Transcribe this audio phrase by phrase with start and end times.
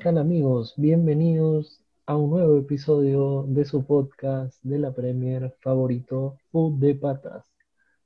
[0.00, 0.72] tal amigos?
[0.78, 7.44] Bienvenidos a un nuevo episodio de su podcast de la Premier favorito, Food de Patas.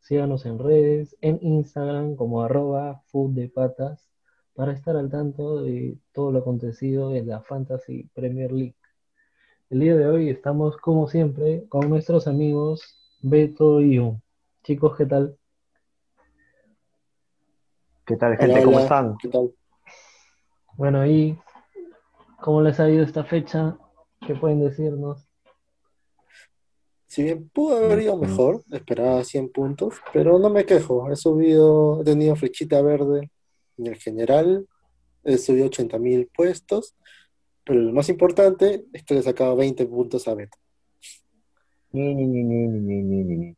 [0.01, 4.11] Síganos en redes, en Instagram como arroba Food de Patas,
[4.55, 8.75] para estar al tanto de todo lo acontecido en la Fantasy Premier League.
[9.71, 14.17] El día de hoy estamos, como siempre, con nuestros amigos Beto y Yo.
[14.65, 15.39] Chicos, ¿qué tal?
[18.05, 18.65] ¿Qué tal, gente?
[18.65, 19.17] ¿Cómo están?
[19.17, 19.55] ¿Qué tal?
[20.77, 21.39] Bueno, y
[22.45, 23.79] ¿cómo les ha ido esta fecha?
[24.21, 25.27] ¿Qué pueden decirnos?
[27.07, 31.11] Si bien pudo haber ido mejor, esperaba 100 puntos, pero no me quejo.
[31.11, 33.31] He subido, he tenido flechita verde
[33.79, 34.67] en el general,
[35.23, 36.95] he subido 80 mil puestos,
[37.65, 40.59] pero lo más importante es que le he sacado 20 puntos a Beto.
[41.93, 43.57] Ni, ni, ni, ni, ni, ni, ni, ni.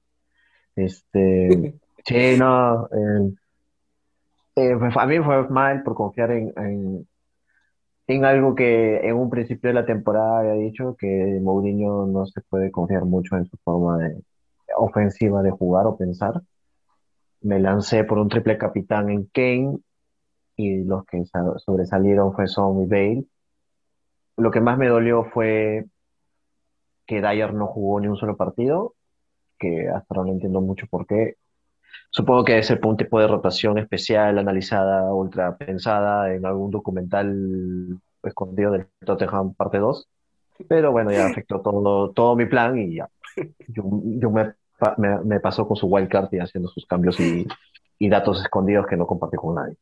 [0.76, 1.74] Este,
[2.06, 2.86] sí, no,
[4.54, 7.08] eh, a mí fue mal por confiar en, en,
[8.08, 12.40] en algo que en un principio de la temporada había dicho que Mourinho no se
[12.42, 14.22] puede confiar mucho en su forma de,
[14.76, 16.42] ofensiva de jugar o pensar.
[17.40, 19.78] Me lancé por un triple capitán en Kane
[20.56, 23.26] y los que sa- sobresalieron fue Son y Bale.
[24.38, 25.84] Lo que más me dolió fue
[27.06, 28.94] que Dyer no jugó ni un solo partido,
[29.58, 31.36] que hasta ahora no entiendo mucho por qué.
[32.10, 38.72] Supongo que es un tipo de rotación especial, analizada, ultra pensada en algún documental escondido
[38.72, 40.08] del Tottenham parte 2.
[40.68, 43.08] Pero bueno, ya afectó todo, todo mi plan y ya.
[43.68, 43.84] Yo,
[44.30, 44.54] me,
[45.24, 47.46] me pasó con su wildcard y haciendo sus cambios y,
[47.98, 49.76] y datos escondidos que no compartí con nadie.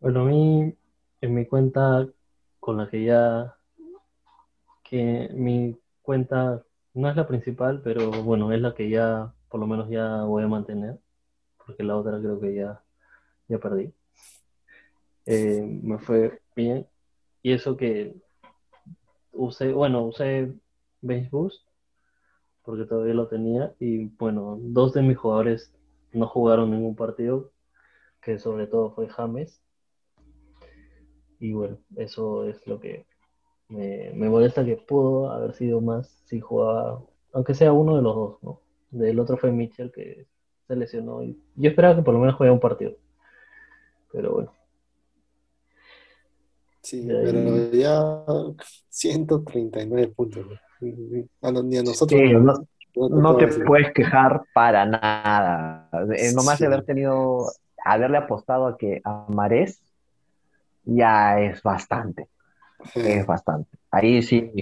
[0.00, 0.74] Bueno, a mí,
[1.20, 2.06] en mi cuenta,
[2.60, 3.56] con la que ya,
[4.82, 9.68] que mi cuenta no es la principal, pero bueno, es la que ya, por lo
[9.68, 10.98] menos ya voy a mantener,
[11.64, 12.82] porque la otra creo que ya,
[13.46, 13.94] ya perdí.
[15.26, 16.88] Eh, me fue bien.
[17.40, 18.16] Y eso que
[19.30, 20.52] usé, bueno, usé
[21.02, 21.64] Bench Boost,
[22.64, 25.72] porque todavía lo tenía, y bueno, dos de mis jugadores
[26.10, 27.52] no jugaron ningún partido,
[28.20, 29.62] que sobre todo fue James.
[31.38, 33.06] Y bueno, eso es lo que
[33.68, 38.16] me, me molesta que pudo haber sido más si jugaba, aunque sea uno de los
[38.16, 38.63] dos, ¿no?
[38.94, 40.26] Del otro fue Mitchell que
[40.68, 42.92] se lesionó y yo esperaba que por lo menos jugara un partido.
[44.12, 44.52] Pero bueno,
[46.82, 48.24] Sí, ahí- pero ya
[48.88, 50.46] 139 puntos.
[51.42, 52.60] A no- ni a nosotros Sí, nos-
[52.96, 55.88] no, no no te puedes quejar para nada.
[56.16, 56.72] Eh, nomás de Sí.
[56.72, 57.38] haber tenido,
[57.84, 59.80] haberle apostado a que a Marés
[60.84, 62.28] ya es bastante.
[62.94, 63.78] es bastante.
[63.90, 64.52] Ahí sí,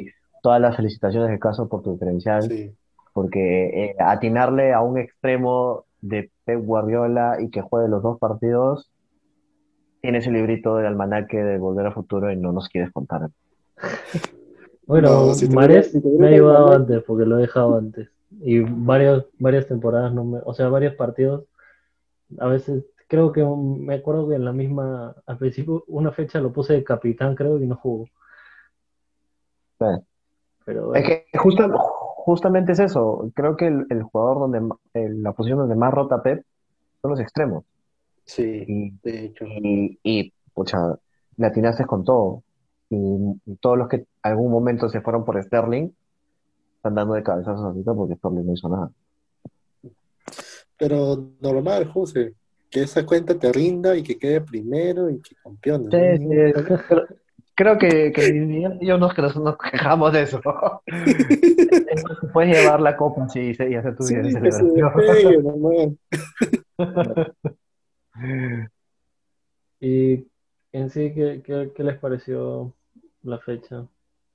[0.44, 2.72] todas las felicitaciones de caso por tu diferencial, Sí.
[3.12, 8.90] Porque eh, atinarle a un extremo de Pep Guardiola y que juegue los dos partidos,
[10.00, 13.28] tienes el librito del almanaque de Volver al Futuro y no nos quieres contar.
[14.86, 18.08] bueno, No, si Mares si me ha ayudado antes porque lo he dejado antes.
[18.40, 21.44] Y varias, varias temporadas, no me, o sea, varios partidos,
[22.38, 26.40] a veces creo que un- me acuerdo que en la misma, al principio, una fecha
[26.40, 28.06] lo puse de capitán, creo, y no jugó.
[29.78, 29.86] Sí.
[30.64, 31.68] Pero Es que justa-
[32.24, 33.30] justamente es eso.
[33.34, 34.60] Creo que el, el jugador donde,
[34.94, 36.44] el- la posición donde más rota Pep
[37.00, 37.64] son los extremos.
[38.24, 39.44] Sí, Y, de hecho.
[39.46, 40.78] y, y pucha,
[41.36, 42.42] le atinaste con todo.
[42.90, 42.96] Y,
[43.46, 45.90] y todos los que algún momento se fueron por Sterling
[46.76, 48.90] están dando de cabezazos ahorita porque Sterling no hizo nada.
[50.78, 52.34] Pero normal, José,
[52.70, 55.84] que esa cuenta te rinda y que quede primero y que campeón.
[55.90, 56.24] Sí, sí,
[57.54, 58.28] creo, que, que
[58.80, 60.40] y yo nos, que nos, quejamos de eso.
[62.32, 64.96] Puedes llevar la copa sí, sí, y hacer tu Sí, vida de celebración.
[64.96, 65.96] despegue,
[69.80, 70.26] y
[70.72, 72.74] en sí, ¿qué, qué, qué les pareció
[73.22, 73.86] la fecha?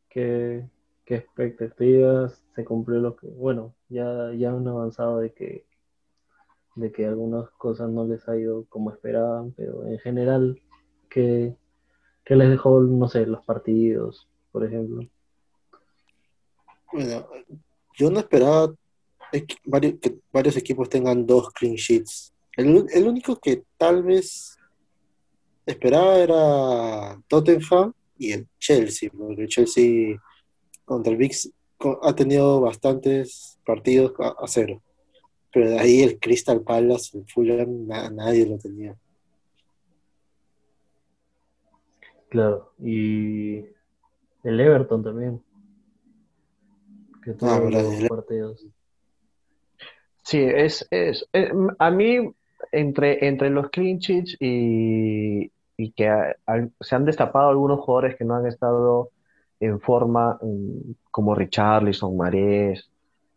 [0.09, 0.66] ¿Qué,
[1.06, 2.44] qué expectativas?
[2.56, 5.65] ¿Se cumplió lo que, bueno, ya, ya han avanzado de que,
[6.75, 10.62] de que algunas cosas no les ha ido como esperaban, pero en general,
[11.09, 11.56] ¿qué,
[12.27, 15.07] qué les dejó, no sé, los partidos, por ejemplo?
[16.91, 17.27] Bueno,
[17.97, 18.74] yo no esperaba
[19.31, 22.33] que varios equipos tengan dos clean sheets.
[22.56, 24.57] El, el único que tal vez
[25.65, 30.19] esperaba era Tottenham y el Chelsea, porque el Chelsea
[30.85, 31.33] contra el Big
[32.01, 34.81] ha tenido bastantes partidos a, cero.
[35.53, 38.95] Pero de ahí el Crystal Palace, el Fulham, na- nadie lo tenía.
[42.29, 43.59] Claro, y
[44.44, 45.41] el Everton también,
[47.24, 48.65] que tuvo Ah, los partidos.
[50.24, 52.33] Sí, es, es, eh, a mí,
[52.71, 56.12] entre, entre los clean sheets y, y que
[56.81, 59.09] se han destapado algunos jugadores que no han estado
[59.59, 62.89] en forma, mm, como Richarlison, Marés,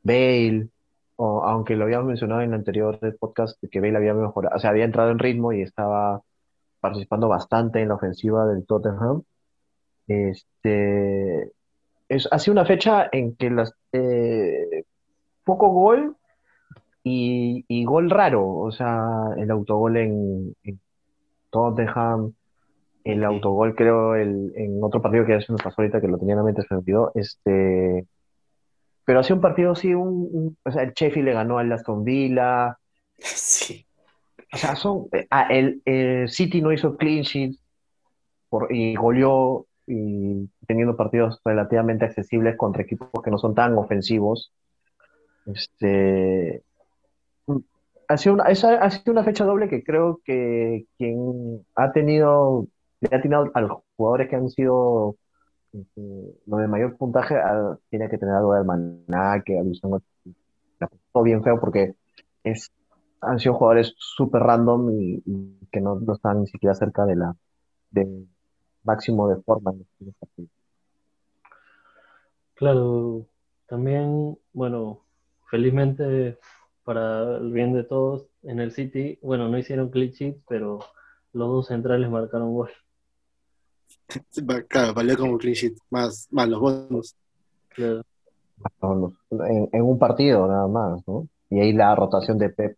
[0.02, 0.68] Bale,
[1.16, 4.70] o, aunque lo habíamos mencionado en el anterior podcast, que Bale había mejorado, o sea,
[4.70, 6.22] había entrado en ritmo y estaba
[6.80, 9.22] participando bastante en la ofensiva del Tottenham.
[10.08, 11.52] Este,
[12.08, 14.84] es, ha sido una fecha en que las, eh,
[15.44, 16.16] poco gol
[17.02, 19.06] y, gol raro, o sea,
[19.36, 20.54] el autogol en,
[21.50, 22.34] Tottenham,
[23.04, 26.18] el autogol creo el, en otro partido que ya se nos pasó ahorita que lo
[26.18, 28.06] tenía en la mente, se me olvidó, este,
[29.04, 32.04] pero ha sido un partido así, un, o sea, el Sheffield le ganó al Aston
[32.04, 32.78] Villa,
[33.18, 33.86] sí.
[34.52, 37.56] O sea, son, ah, el, City no hizo clean sheet
[38.48, 44.52] por, y goleó y teniendo partidos relativamente accesibles contra equipos que no son tan ofensivos.
[45.46, 46.62] Este,
[48.08, 52.66] ha sido una, esa ha sido una fecha doble que creo que quien ha tenido,
[53.00, 55.16] le ha tenido a los jugadores que han sido
[55.72, 56.00] este,
[56.46, 57.36] lo de mayor puntaje
[57.90, 59.60] tiene que tener algo de maná, que
[60.80, 61.94] la puso bien feo porque
[62.42, 62.72] es,
[63.20, 65.22] han sido jugadores súper random y,
[65.70, 67.36] que no, no, están ni siquiera cerca de la
[67.90, 68.28] del
[68.82, 70.50] máximo de forma en.
[72.54, 73.26] Claro,
[73.66, 75.00] también, bueno,
[75.48, 76.38] felizmente
[76.84, 80.80] para el bien de todos, en el City, bueno, no hicieron clichés, pero
[81.32, 82.70] los dos centrales marcaron gol.
[84.68, 87.16] Claro, valió como clean más, más los bonos.
[87.68, 88.02] Claro.
[89.30, 91.28] En, un partido nada más, ¿no?
[91.48, 92.76] Y ahí la rotación de Pep.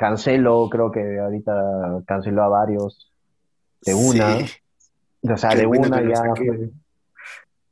[0.00, 3.12] Cancelo, creo que ahorita canceló a varios
[3.82, 4.38] de una.
[5.30, 6.22] O sea, de una ya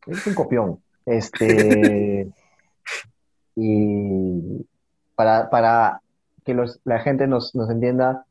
[0.06, 0.78] Es un copión.
[1.06, 2.30] Este.
[3.56, 4.66] y
[5.14, 6.02] para, para
[6.44, 8.26] que los, la gente nos, nos entienda,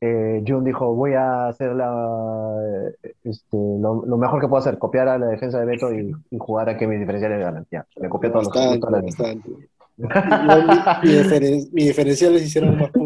[0.00, 2.92] eh, Jun dijo, voy a hacer la,
[3.24, 6.38] este, lo, lo, mejor que puedo hacer, copiar a la defensa de Beto y, y
[6.38, 7.86] jugar a que mis diferenciales de garantía.
[7.96, 9.16] Le copié todos los.
[9.96, 10.08] Mi,
[11.72, 12.90] mi, diferenciales hicieron más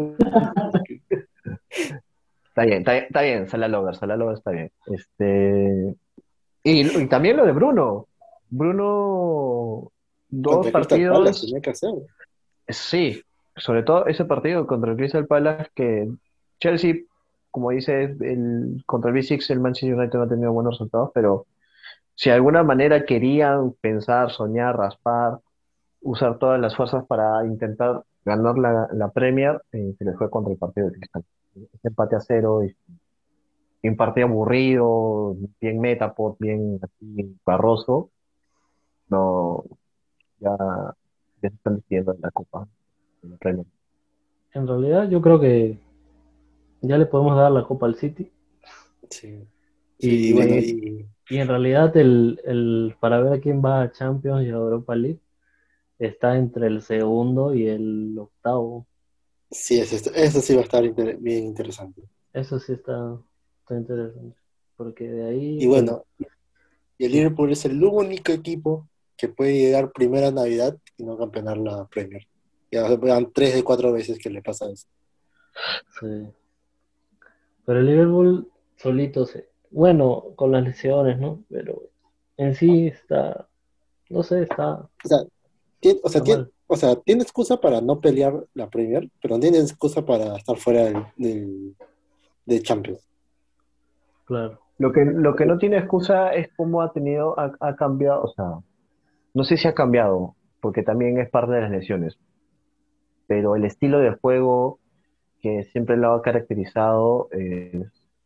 [2.49, 4.69] Está bien, está, está bien, Sala Lover, Sala Lover está bien.
[4.87, 5.95] Este,
[6.63, 8.07] y, y, también lo de Bruno.
[8.49, 9.89] Bruno,
[10.27, 11.47] dos partidos.
[12.67, 13.23] Sí,
[13.55, 16.09] sobre todo ese partido contra el Crystal Palace que
[16.59, 16.95] Chelsea,
[17.49, 21.45] como dice, el, contra el B6 el Manchester United no ha tenido buenos resultados, pero
[22.15, 25.39] si de alguna manera querían pensar, soñar, raspar,
[26.01, 30.51] usar todas las fuerzas para intentar ganar la, la Premier, eh, se les fue contra
[30.51, 31.23] el partido de Crystal.
[31.55, 32.75] Este empate a cero y,
[33.83, 38.11] un partido aburrido, bien metapod, bien así, barroso,
[39.09, 39.63] no,
[40.39, 40.55] ya
[41.41, 42.67] ya se están decidiendo en la Copa.
[44.53, 45.79] En, realidad yo creo que
[46.81, 48.31] ya le podemos dar la Copa al City.
[49.09, 49.47] Sí.
[49.97, 51.07] Y, bueno, y...
[51.29, 55.19] en realidad el, el, para ver a quién va a Champions y a Europa League
[56.05, 58.87] está entre el segundo y el octavo.
[59.49, 62.01] Sí, eso, eso sí va a estar bien interesante.
[62.33, 63.17] Eso sí está,
[63.61, 64.37] está interesante.
[64.77, 65.57] Porque de ahí...
[65.61, 66.05] Y bueno,
[66.97, 68.87] y el Liverpool es el único equipo
[69.17, 72.27] que puede llegar primero a Navidad y no campeonar la Premier.
[72.71, 74.87] Ya van tres de cuatro veces que le pasa eso.
[75.99, 76.27] Sí.
[77.65, 79.49] Pero el Liverpool solito se.
[79.69, 81.43] Bueno, con las lesiones, ¿no?
[81.49, 81.89] Pero
[82.37, 83.47] en sí está.
[84.09, 84.73] No sé, está.
[84.73, 85.19] O sea,
[85.81, 89.41] tiene, o sea, tiene, o sea, tiene excusa para no pelear la Premier, pero no
[89.41, 91.75] tiene excusa para estar fuera del,
[92.45, 93.05] de Champions.
[94.25, 94.59] Claro.
[94.77, 98.27] Lo que, lo que no tiene excusa es cómo ha tenido, ha, ha cambiado, o
[98.29, 98.59] sea,
[99.33, 102.17] no sé si ha cambiado, porque también es parte de las lesiones,
[103.27, 104.79] pero el estilo de juego
[105.41, 107.83] que siempre lo ha caracterizado eh,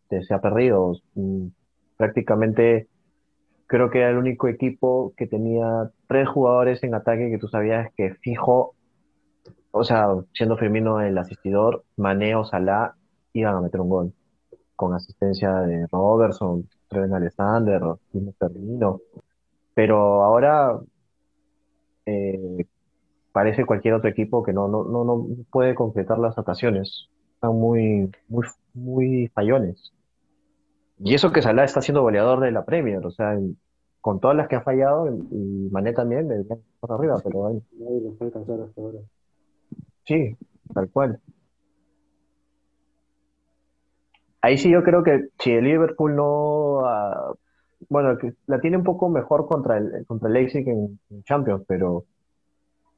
[0.10, 0.94] se ha perdido.
[1.16, 1.48] Mm,
[1.98, 2.88] prácticamente
[3.68, 7.92] creo que era el único equipo que tenía tres jugadores en ataque que tú sabías
[7.96, 8.76] que fijo,
[9.72, 12.96] o sea, siendo Firmino el asistidor, Maneo, Salah,
[13.34, 14.14] iban a meter un gol
[14.76, 17.82] con asistencia de Robertson, Treven Alexander,
[18.12, 19.02] Firmino.
[19.74, 20.80] Pero ahora
[22.06, 22.66] eh,
[23.32, 27.10] parece cualquier otro equipo que no, no, no, no puede concretar las ocasiones.
[27.34, 29.92] Están muy, muy, muy fallones.
[31.00, 33.38] Y eso que Salah está siendo goleador de la Premier, o sea,
[34.02, 36.30] con todas las que ha fallado, y Mané también,
[36.80, 37.62] por arriba, pero ahí.
[40.06, 40.38] Sí,
[40.74, 41.20] tal cual.
[44.42, 47.34] Ahí sí yo creo que si el Liverpool no ah,
[47.90, 52.06] bueno, la tiene un poco mejor contra el, contra el Leipzig en, Champions, pero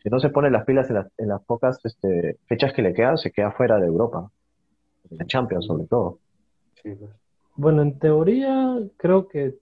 [0.04, 3.32] si no se pone las pilas en las, pocas este, fechas que le quedan, se
[3.32, 4.30] queda fuera de Europa,
[5.10, 6.20] en Champions sobre todo.
[6.82, 7.12] Sí, pues.
[7.58, 9.58] Bueno, en teoría creo que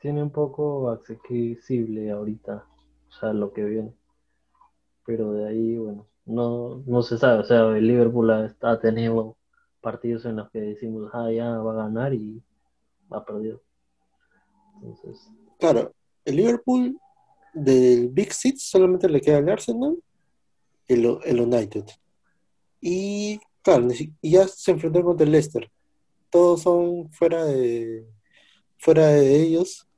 [0.00, 2.64] tiene un poco accesible ahorita,
[3.08, 3.92] o sea, lo que viene.
[5.04, 7.40] Pero de ahí, bueno, no, no se sabe.
[7.40, 9.36] O sea, el Liverpool ha, tenido
[9.82, 12.42] partidos en los que decimos, ah, ya va a ganar y
[13.10, 13.60] ha perdido.
[14.82, 15.92] Entonces, Claro,
[16.24, 16.98] el Liverpool
[17.52, 19.98] del Big Six solamente le queda el Arsenal
[20.86, 21.84] el, el United.
[22.80, 23.88] Y claro,
[24.22, 25.70] y ya se enfrentó contra Leicester.
[26.30, 28.06] Todos son fuera de
[28.78, 29.88] fuera de ellos,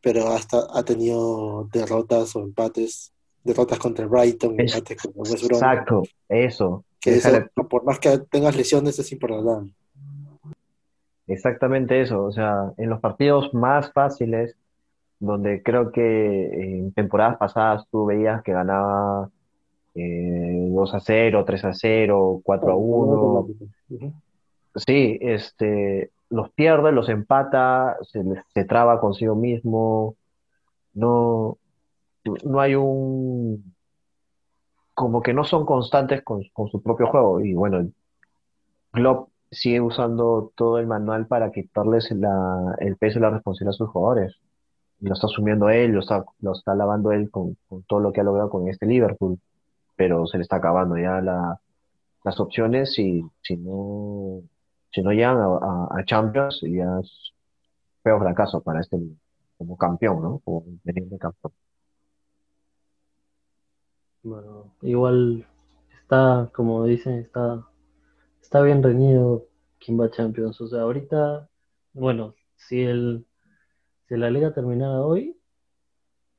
[0.00, 3.12] pero hasta ha tenido derrotas o empates,
[3.44, 6.84] derrotas contra Brighton, Es- empates contra West Brom, Exacto, eso.
[7.00, 7.30] que eso,
[7.68, 9.74] por más que tengas lesiones, es imperdonable.
[11.26, 12.24] Exactamente eso.
[12.24, 14.56] O sea, en los partidos más fáciles,
[15.18, 16.46] donde creo que
[16.78, 19.30] en temporadas pasadas tú veías que ganaba
[19.94, 23.46] eh, 2 a 0, 3 a 0, 4 a 1.
[24.74, 28.22] Sí, este, los pierde, los empata, se,
[28.54, 30.16] se traba consigo mismo.
[30.94, 31.58] No,
[32.44, 33.74] no hay un,
[34.94, 37.40] como que no son constantes con, con su propio juego.
[37.40, 37.86] Y bueno,
[38.92, 43.78] Klopp sigue usando todo el manual para quitarles la- el peso y la responsabilidad a
[43.78, 44.36] sus jugadores.
[45.00, 48.20] Lo está asumiendo él, lo está, lo está lavando él con, con todo lo que
[48.22, 49.38] ha logrado con este Liverpool.
[49.96, 51.60] Pero se le está acabando ya la-
[52.24, 54.42] las opciones y si no,
[54.92, 57.32] si no llegan a, a- a Champions, ya es
[58.02, 58.98] feo fracaso para este
[59.58, 60.40] como campeón, ¿no?
[60.40, 61.54] Como teniente campeón.
[64.22, 65.46] bueno, igual
[66.02, 67.66] está, como dicen, está,
[68.42, 69.46] está bien reñido
[69.80, 70.60] quién va a Champions.
[70.60, 71.48] O sea, ahorita,
[71.94, 73.26] bueno, si el,
[74.08, 75.38] si la liga terminara hoy,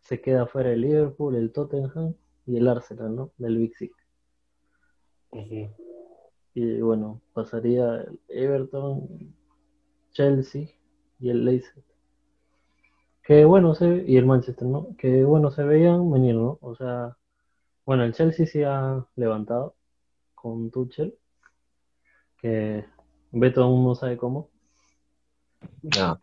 [0.02, 2.14] se queda fuera el Liverpool, el Tottenham
[2.46, 3.32] y el Arsenal, ¿no?
[3.40, 3.96] Del Big Six.
[6.56, 9.08] Y bueno, pasaría el Everton,
[10.12, 10.68] Chelsea
[11.20, 11.84] y el Leicester.
[13.24, 14.88] Que bueno, se, y el Manchester, ¿no?
[14.98, 16.58] Que bueno, se veían venir, ¿no?
[16.62, 17.18] O sea,
[17.86, 19.76] bueno, el Chelsea se ha levantado
[20.36, 21.16] con Tuchel,
[22.42, 22.86] que
[23.32, 24.50] Beto aún no sabe cómo.
[25.82, 26.20] No,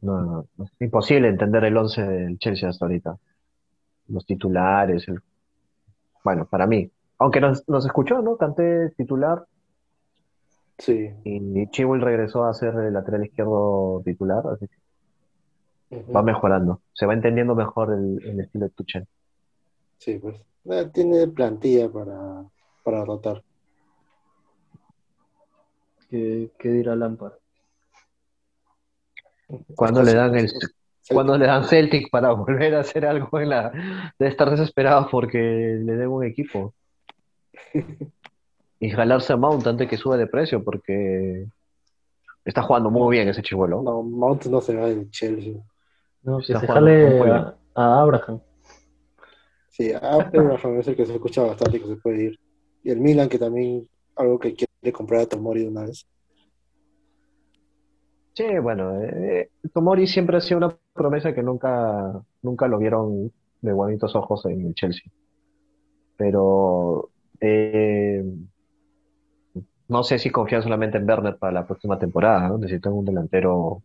[0.00, 0.20] no,
[0.56, 0.64] no.
[0.64, 3.18] Es imposible entender el 11 del Chelsea hasta ahorita.
[4.08, 5.20] Los titulares, el-
[6.24, 6.90] bueno, para mí.
[7.22, 8.36] Aunque nos, nos escuchó, ¿no?
[8.36, 9.44] Canté titular
[10.78, 11.10] Sí.
[11.22, 16.80] y Chilwell regresó a ser el lateral izquierdo titular, así que va mejorando.
[16.92, 19.06] Se va entendiendo mejor el, el estilo de Tuchel.
[19.98, 20.34] Sí, pues.
[20.64, 22.44] Eh, Tiene plantilla para,
[22.82, 23.42] para rotar.
[26.10, 27.34] que dirá Lampard.
[29.76, 30.70] Cuando le dan el, Celtic.
[31.10, 33.72] cuando le dan Celtic para volver a hacer algo en la,
[34.18, 36.74] de estar desesperado porque le den un equipo.
[38.80, 41.46] Y jalarse a Mount antes que suba de precio porque
[42.44, 43.80] está jugando muy bien ese chivuelo.
[43.82, 45.54] No, Mount no se va del Chelsea.
[46.22, 48.40] No, que Está se jale a, a Abraham.
[49.68, 52.40] Sí, Abraham es el que se escucha bastante que se puede ir.
[52.82, 56.06] Y el Milan, que también algo que quiere comprar a Tomori de una vez.
[58.34, 63.72] Sí, bueno, eh, Tomori siempre ha sido una promesa que nunca, nunca lo vieron de
[63.72, 65.10] bonitos ojos en el Chelsea.
[66.16, 67.11] Pero
[67.42, 68.24] eh,
[69.88, 72.58] no sé si confían solamente en Werner para la próxima temporada, ¿no?
[72.58, 73.82] Necesitan un delantero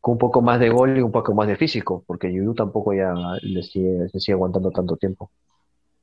[0.00, 2.94] con un poco más de gol y un poco más de físico, porque Yuyu tampoco
[2.94, 5.30] ya le sigue, le sigue aguantando tanto tiempo.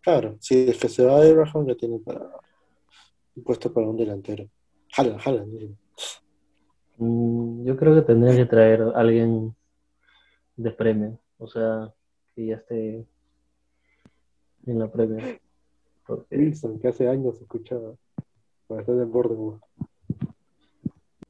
[0.02, 2.22] Claro, si es que se va Abraham, ya tiene para
[3.36, 4.48] un puesto para un delantero.
[4.94, 5.78] Jalan, jalan.
[6.98, 9.56] Mm, Yo creo que tendría que traer a alguien
[10.56, 11.94] de premio, o sea,
[12.36, 13.06] que ya esté
[14.66, 15.40] en la Premier.
[16.32, 17.94] Wilson, que hace años escuchaba.
[18.68, 19.62] Para estar en Bournemouth.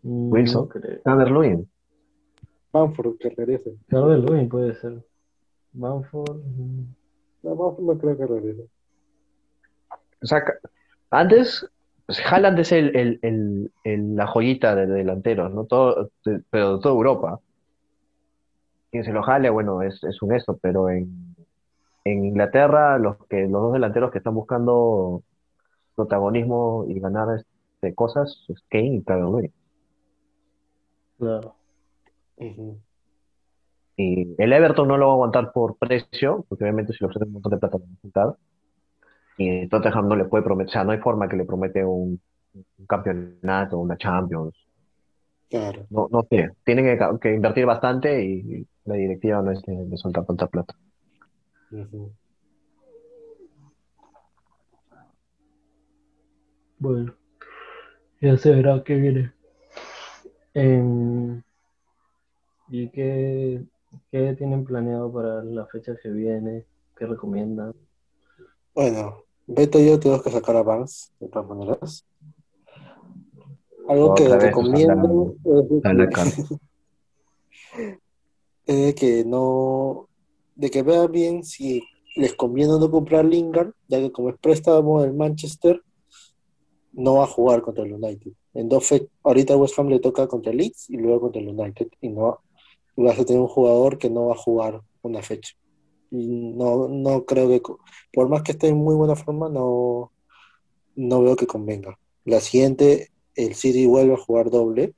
[0.03, 0.61] Wilson.
[0.63, 1.01] no creo.
[1.03, 1.69] Calvert-Lewin.
[2.71, 3.75] Bamford, que regrese.
[3.89, 5.03] Lewin puede ser.
[5.73, 6.37] Bamford.
[6.43, 6.85] mm,
[7.43, 8.67] No, Bamford no creo que regrese.
[10.21, 10.43] O sea,
[11.11, 11.67] antes
[12.07, 15.65] pues, Haaland es el, el- el- el- la joyita de delanteros, ¿no?
[15.65, 17.39] Todo, de- pero de toda Europa.
[18.91, 21.26] Quien se lo jale, bueno, es, es un eso, pero en,
[22.11, 25.23] en Inglaterra los que los dos delanteros que están buscando
[25.95, 29.51] protagonismo y ganar este, cosas es Kane y Calvert-Lewin.
[31.17, 31.55] Claro.
[32.37, 32.79] Ujú.
[33.95, 37.29] Y el Everton no lo va a aguantar por precio, porque obviamente si le ofrecen
[37.29, 38.35] un montón de plata lo va a juntar.
[39.37, 42.19] Y Tottenham no le puede prometer, o sea, no hay forma que le promete un,
[42.53, 44.55] un campeonato, una Champions.
[45.49, 45.85] Claro.
[45.89, 50.25] No, no sé, tienen que, invertir bastante y la directiva no es de, de soltar
[50.25, 50.75] tanta plata.
[56.79, 57.15] Bueno,
[58.21, 59.33] ya se verá qué viene.
[60.53, 61.41] Em,
[62.69, 63.63] ¿y qué,
[64.11, 66.65] qué tienen planeado para la fecha que viene?
[66.95, 67.73] ¿Qué recomiendan?
[68.73, 72.05] Bueno, Beto y yo tenemos que sacar a Vance, de todas maneras.
[73.87, 75.35] Algo que recomiendo
[78.65, 80.09] es que no,
[80.57, 81.83] de que vean bien si
[82.15, 85.81] les conviene o no comprar Lingard, ya que como es préstamo del Manchester,
[86.93, 88.31] no va a jugar contra el United.
[88.55, 88.91] En dos
[89.23, 92.39] ahorita West Ham le toca contra el Leeds y luego contra el United, y no
[92.95, 95.53] vas a tener un jugador que no va a jugar una fecha.
[96.09, 97.61] No, no creo que,
[98.11, 100.11] por más que esté en muy buena forma, no,
[100.95, 101.99] no veo que convenga.
[102.25, 104.93] La siguiente, el City vuelve a jugar doble.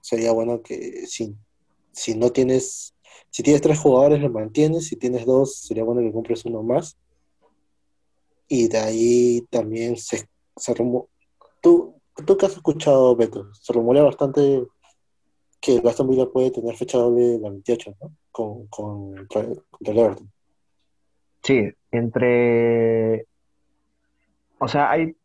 [0.00, 1.34] Sería bueno que si,
[1.92, 2.93] si no tienes,
[3.30, 4.86] si tienes tres jugadores, lo mantienes.
[4.88, 6.96] Si tienes dos, sería bueno que compres uno más.
[8.48, 10.74] Y de ahí también se, se
[11.62, 11.94] ¿Tú,
[12.26, 13.52] ¿Tú qué has escuchado, Beto?
[13.54, 14.66] Se rumorea bastante
[15.60, 18.12] que el Aston Villa puede tener fecha doble la 28, ¿no?
[18.30, 19.26] Con, con,
[19.80, 20.30] el Everton.
[21.42, 23.26] Sí, entre,
[24.58, 25.16] o sea, hay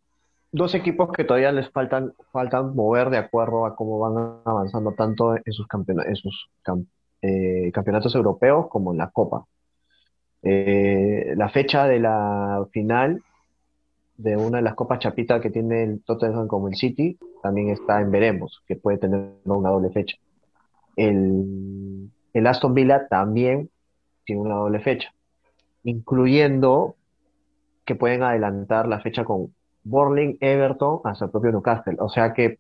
[0.52, 5.36] dos equipos que todavía les faltan, faltan mover de acuerdo a cómo van avanzando tanto
[5.36, 6.50] en sus campeona- en sus
[7.22, 9.46] eh, campeonatos europeos como la Copa.
[10.42, 13.22] Eh, la fecha de la final
[14.18, 18.02] de una de las copas chapita que tiene el Tottenham como el City también está
[18.02, 20.18] en veremos, que puede tener una doble fecha.
[20.96, 23.70] El, el Aston Villa también
[24.26, 25.14] tiene una doble fecha,
[25.84, 26.96] incluyendo
[27.86, 31.96] que pueden adelantar la fecha con Burnley, Everton, hasta el propio Newcastle.
[32.00, 32.60] O sea que,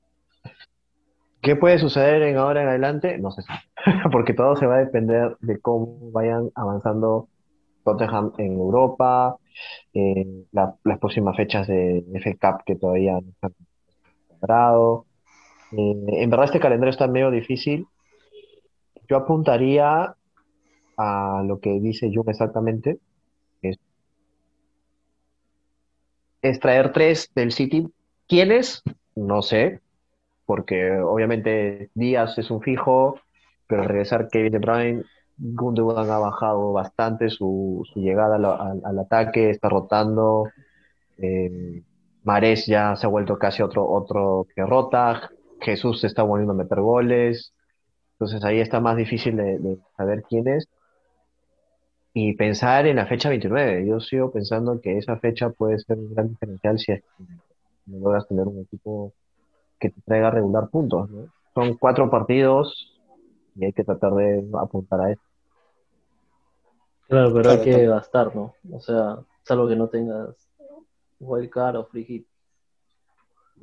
[1.41, 3.17] ¿qué puede suceder en ahora en adelante?
[3.17, 3.59] No sabe,
[4.11, 7.29] porque todo se va a depender de cómo vayan avanzando
[7.85, 9.37] Tottenham en Europa,
[9.93, 13.53] eh, la- las próximas fechas de FA Cup que todavía no están
[14.29, 15.05] preparados.
[15.71, 17.87] Eh, en verdad este calendario está medio difícil.
[19.09, 20.15] Yo apuntaría
[20.97, 22.99] a lo que dice Jung exactamente,
[23.61, 23.77] es,
[26.41, 27.87] es traer tres del City.
[28.27, 28.81] ¿Quiénes?
[29.15, 29.79] No sé,
[30.49, 33.19] porque obviamente Díaz es un fijo,
[33.67, 35.03] pero al regresar Kevin De Bruyne,
[35.37, 38.37] Gundogan ha bajado bastante su, llegada
[38.83, 40.49] al, ataque, está rotando.
[41.19, 41.83] Eh,
[42.23, 45.29] Mahrez ya se ha vuelto casi otro, que rota.
[45.61, 47.53] Jesús se está volviendo a meter goles.
[48.13, 50.67] Entonces ahí está más difícil de, saber quién es.
[52.11, 53.85] Y pensar en la fecha 29.
[53.85, 57.23] Yo sigo pensando que esa fecha puede ser un gran diferencial si es que
[57.85, 59.13] logras tener un equipo
[59.79, 61.27] que te traiga regular puntos, ¿no?
[61.55, 62.95] Son cuatro partidos
[63.55, 65.21] y hay que tratar de apuntar a eso.
[67.07, 67.89] Claro, pero Claro, hay que claro.
[67.91, 68.55] gastar, ¿no?
[68.71, 70.35] O sea, salvo que no tengas
[71.19, 72.27] wildcard o free hit.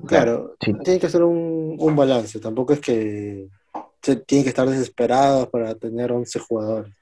[0.07, 2.39] Claro, Sí, tiene que ser un, un balance.
[2.41, 3.49] Tampoco es que
[4.03, 6.93] se, tienen que estar desesperados para tener 11 jugadores.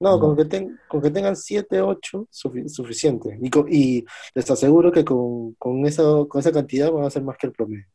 [0.00, 3.36] No, con que, ten- con que tengan 7, 8, sufi- suficiente.
[3.68, 7.48] Y, les aseguro que con, con, esa, con esa cantidad van a ser más que
[7.48, 7.86] el promedio.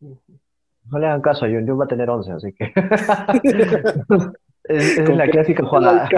[0.00, 2.64] No le hagan caso a Jun, Jun va a tener 11, así que
[4.64, 6.08] es, es ¿Con la clásica jugada.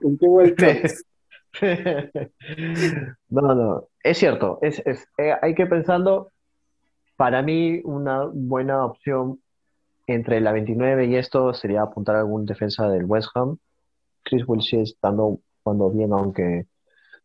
[0.00, 0.88] ¿Con qué?
[3.28, 6.30] No, no, es cierto, es, es, eh, hay que pensando,
[7.16, 9.40] para mí una buena opción
[10.06, 13.58] entre la 29 y esto sería apuntar a algún defensa del West Ham.
[14.22, 16.66] Chris Wilshere estando jugando bien, aunque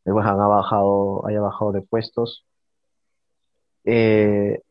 [0.05, 2.45] el West Ham ha bajado, haya bajado de puestos.
[3.86, 4.62] Eh,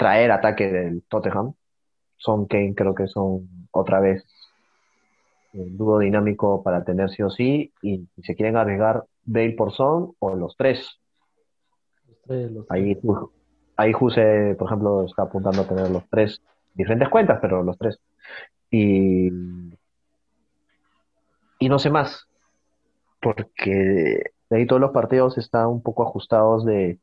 [0.00, 1.52] traer ataque del Tottenham.
[2.16, 4.24] Son Kane creo que son otra vez
[5.52, 7.70] el dúo dinámico para tener sí o sí.
[7.82, 10.98] Y si se quieren arriesgar Bale por Son o los tres.
[12.08, 12.82] Los tres, los tres.
[12.82, 12.98] Ahí,
[13.76, 16.40] ahí Juse, por ejemplo, está apuntando a tener los tres.
[16.72, 18.00] Diferentes cuentas, pero los tres.
[18.70, 19.28] Y,
[21.58, 22.26] y no sé más.
[23.20, 26.98] Porque de ahí todos los partidos están un poco ajustados de,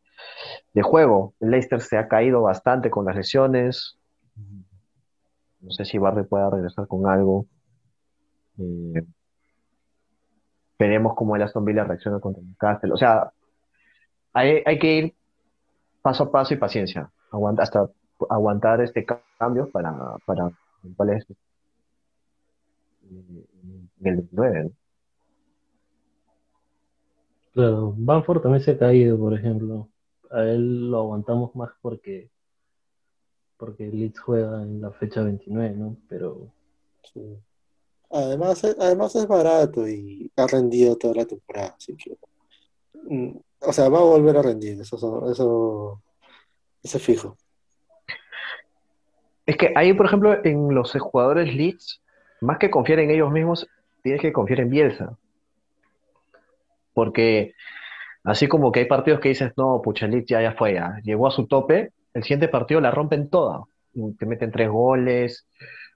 [0.73, 1.33] de juego.
[1.39, 3.97] Leicester se ha caído bastante con las lesiones.
[5.59, 7.45] No sé si Barry pueda regresar con algo.
[8.59, 9.03] Eh,
[10.79, 12.91] veremos cómo el Aston Villa reacciona contra el Newcastle.
[12.93, 13.31] O sea,
[14.33, 15.15] hay, hay que ir
[16.01, 17.09] paso a paso y paciencia.
[17.31, 17.89] Aguanta, hasta
[18.29, 19.93] aguantar este ca- cambio para,
[20.25, 20.51] para
[20.95, 21.25] cuál es
[23.09, 23.47] en
[24.03, 24.71] el 29, ¿no?
[27.53, 29.89] Claro, Banford también se ha caído, por ejemplo.
[30.31, 32.29] A él lo aguantamos más porque
[33.57, 35.97] porque Leeds juega en la fecha 29, ¿no?
[36.07, 36.51] Pero
[37.13, 37.37] Sí.
[38.09, 42.17] Además, es- además es barato y ha rendido toda la temporada, así que,
[43.03, 46.01] mm, o sea, va a volver a rendir, eso, eso, eso,
[46.83, 47.37] eso es fijo.
[49.45, 52.01] Es que ahí, por ejemplo, en los jugadores Leeds,
[52.41, 53.67] más que confiar en ellos mismos,
[54.03, 55.17] tienes que confiar en Bielsa.
[56.93, 57.53] Porque
[58.27, 61.31] así como que hay partidos que dices, no, pucha, Leeds ya, fue, ya llegó a
[61.31, 63.63] su tope, el siguiente partido la rompen toda.
[64.19, 65.47] Te meten tres goles,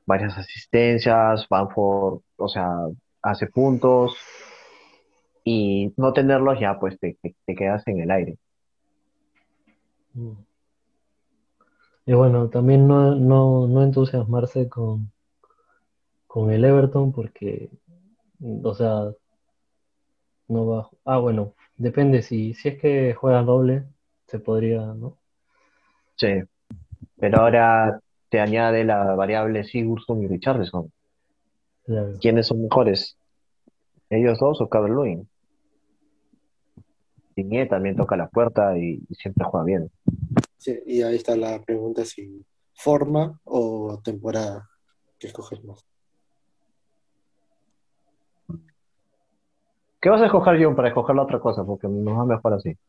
[0.06, 2.67] varias asistencias, van por, o sea,
[3.22, 4.15] hace puntos,
[5.44, 8.38] y no tenerlos ya, pues te, te- quedas en el aire.
[10.13, 10.32] Mm.
[12.06, 15.12] Y bueno, también no, no, no entusiasmarse con,
[16.28, 17.70] con el Everton porque,
[18.63, 19.12] o sea,
[20.48, 23.86] no va Ah, bueno, depende, si, si es que juega doble,
[24.28, 25.17] se podría, ¿no?
[26.15, 26.44] Sí,
[27.20, 30.91] pero ahora te añade la variable Sigurdsson y Richarlison.
[31.84, 32.13] Claro.
[32.22, 33.17] ¿Quiénes son mejores?
[34.10, 35.28] ¿Ellos dos o Calvert-Lewin?
[37.36, 39.91] Digne también toca la puerta y, y siempre juega bien.
[40.58, 44.70] Sí, y ahí está la pregunta si forma o temporada
[45.17, 45.84] que escoges más.
[50.02, 51.64] ¿Qué vas a escoger, John, para escoger la otra cosa?
[51.64, 52.76] Porque nos va mejor así.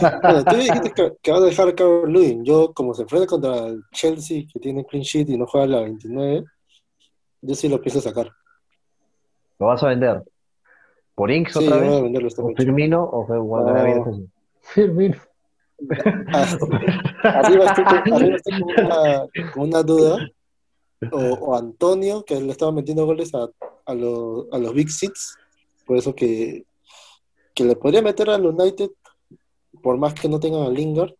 [0.00, 2.44] Bueno, tú dijiste que, que vas a dejar a Calvert Lewin.
[2.44, 5.80] Yo, como se enfrenta contra el Chelsea, que tiene clean sheet y no juega la
[5.82, 6.44] 29,
[7.42, 8.30] yo sí lo pienso sacar.
[9.58, 10.22] ¿Lo vas a vender?
[11.14, 12.02] ¿Por Inks Sí, otra voy a vez?
[12.02, 12.64] venderlo esta ¿O noche.
[12.64, 13.04] Firmino?
[13.04, 13.26] ¿O.
[14.62, 15.16] Firmino.
[16.32, 16.46] Ah,
[17.22, 20.18] arriba estoy con, arriba estoy con una, con una duda.
[21.12, 23.46] O, o Antonio, que le estaba metiendo goles a,
[23.84, 25.36] a, los, a los Big Six.
[25.86, 26.64] Por eso que,
[27.54, 28.90] que le podría meter al United,
[29.82, 31.14] por más que no tengan a Lingard.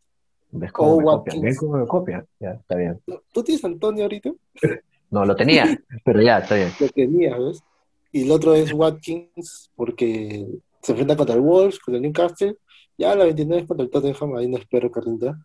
[0.50, 1.40] ¿Ves cómo O me copia?
[1.40, 2.26] ¿Ves cómo me copia?
[2.40, 3.00] Ya, está bien.
[3.33, 4.33] ¿Tú tienes a Antonio ahorita?
[5.09, 6.72] No, lo tenía, pero ya, está bien.
[6.81, 7.62] Lo tenía, ¿ves?
[8.11, 10.46] Y el otro es Watkins, porque
[10.83, 12.57] se enfrenta contra el Wolves, contra el Newcastle.
[12.98, 15.38] Ya la 29 es contra el Tottenham, ahí no espero que rinda.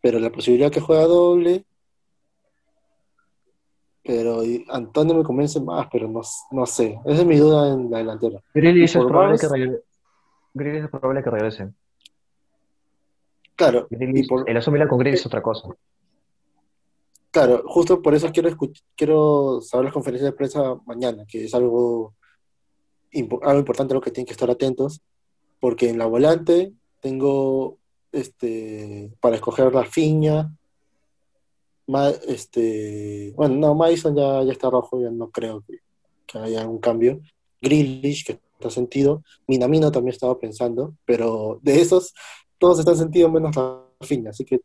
[0.00, 1.66] Pero la posibilidad que juega doble.
[4.04, 7.00] Pero Antonio me convence más, pero no, no sé.
[7.06, 8.38] Esa es mi duda en la delantera.
[8.52, 9.82] Grealish es probable que regrese.
[10.52, 11.72] Grealish es probable que regrese.
[13.56, 15.68] Claro, y Grealish- por, el asumir con Grealish es otra cosa.
[17.30, 18.50] claro, justo por eso quiero
[18.96, 22.14] quiero saber las conferencias de prensa mañana, que es algo,
[23.12, 25.00] impo- algo importante a lo que tienen que estar atentos,
[25.60, 27.78] porque en la volante tengo
[28.12, 30.52] este para escoger Rafinha,
[31.86, 35.78] Ma- este, bueno, no, Madison ya, ya está rojo, ya no creo que,
[36.26, 37.20] que haya un cambio.
[37.60, 39.22] Grealish, que está sentido.
[39.46, 42.14] Minamino también estaba pensando, pero de esos,
[42.58, 44.60] todos están sentidos menos Rafinha, así que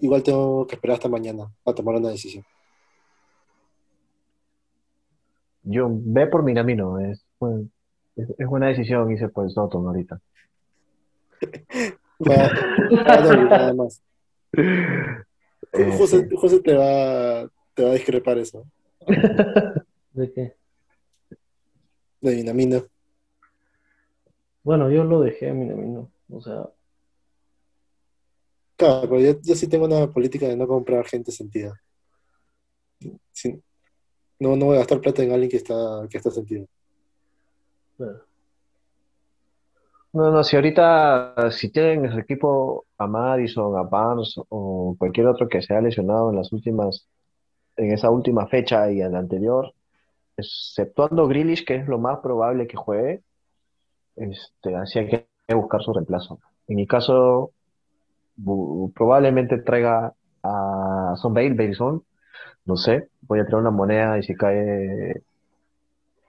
[0.00, 2.44] igual tengo que esperar hasta mañana para tomar una decisión.
[5.62, 7.24] Yo ve por Minamino, es,
[8.14, 10.20] es, es buena decisión, hice por Soto ahorita.
[12.20, 14.02] Nada más.
[15.72, 18.64] Eh, José, José te va, te va a discrepar eso,
[20.12, 20.56] ¿De qué?
[22.20, 22.86] de Minamino.
[24.62, 26.10] Bueno, yo lo dejé a Minamino.
[26.28, 26.68] O sea,
[28.76, 31.80] Claro, pero yo, yo sí tengo una política de no comprar gente sentida.
[34.38, 36.66] No, no voy a gastar plata en alguien que está, que está sentido.
[37.96, 38.25] claro.
[40.16, 45.26] No, no, si ahorita, si tienen en su equipo a Madison, a Barnes o cualquier
[45.26, 47.06] otro que se haya lesionado en las últimas,
[47.76, 49.74] en esa última fecha y en la anterior,
[50.36, 53.22] exceptuando Grealish, que es lo más probable que juegue,
[54.16, 56.40] este, así hay que buscar su reemplazo.
[56.68, 57.52] En mi caso,
[58.94, 62.02] probablemente traiga a Son Bale, Baleson,
[62.66, 65.22] no sé, voy a traer una moneda y si cae,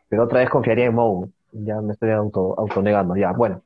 [0.09, 3.63] pero otra vez confiaría en Mou, ya me estoy auto, autonegando, ya, bueno.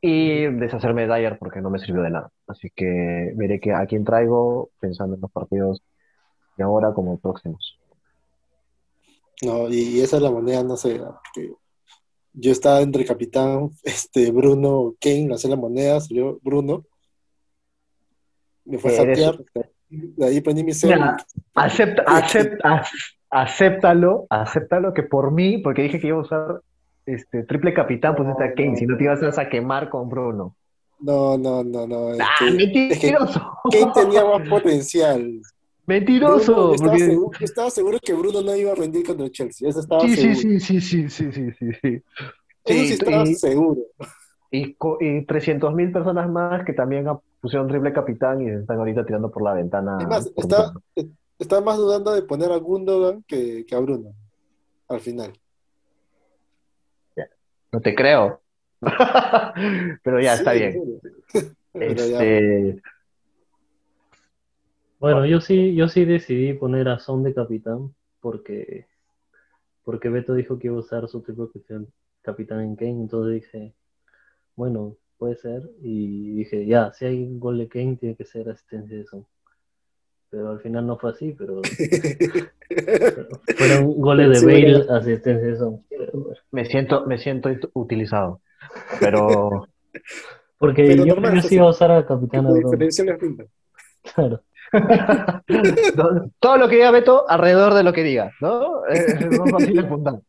[0.00, 2.30] Y deshacerme de Dyer porque no me sirvió de nada.
[2.46, 5.82] Así que veré que a quién traigo pensando en los partidos
[6.56, 7.78] de ahora como próximos.
[9.42, 11.52] No, y esa es la moneda, no sé, porque
[12.32, 16.84] yo estaba entre capitán, este, Bruno, Kane, lancé la moneda, salió Bruno,
[18.64, 19.44] me fue a Eres- saquear,
[19.88, 21.00] de ahí prendí mi cel,
[21.54, 22.84] acepta, acepta,
[23.30, 26.60] acéptalo, acéptalo que por mí, porque dije que iba a usar
[27.14, 30.54] este triple capitán, pues a Kane, si no te ibas a quemar con Bruno.
[31.00, 33.40] no, no, no, no, es ¡Ah, que, es que mentiroso!
[33.70, 35.40] Kane tenía más potencial.
[35.86, 36.52] ¡Mentiroso!
[36.54, 39.32] Bruno, estaba, porque- seguro, yo estaba seguro que Bruno no iba a rendir contra el
[39.32, 42.02] Chelsea, eso estaba Sí, sí, seguro, sí, sí, sí, sí, sí, sí, sí.
[42.64, 43.80] eso sí estaba y- seguro.
[44.52, 47.06] Y, y 300.000 personas más que también
[47.40, 49.96] pusieron triple capitán y están ahorita tirando por la ventana.
[50.00, 50.72] Es más, está,
[51.38, 54.12] está más dudando de poner a Gundogan que, que a Bruno,
[54.88, 55.32] al final.
[57.72, 58.40] No te creo.
[60.02, 61.00] Pero ya, Sí, está en bien.
[61.72, 62.82] Este,
[64.98, 68.86] Bueno, yo sí, yo sí decidí poner a Son de capitán porque,
[69.84, 71.86] porque Beto dijo que iba a usar su tipo de
[72.22, 73.74] capitán en Kane, entonces dije,
[74.56, 78.48] bueno, puede ser, y dije, ya, si hay un gol de Kane tiene que ser
[78.48, 79.26] asistencia de Son.
[80.30, 81.60] Pero al final no fue así, pero
[83.56, 85.82] fueron goles de Bale, asistencia de Son.
[86.52, 88.40] Me siento, me siento utilizado.
[89.00, 89.66] Pero
[90.58, 92.06] Porque Pero yo normal, eso sí iba a usar a
[92.50, 92.70] Abreu.
[92.70, 93.46] diferencia les.
[94.14, 94.42] Claro.
[96.38, 98.86] todo lo que diga Beto alrededor de lo que diga, ¿no?
[98.86, 100.20] Es más fácil de apuntar.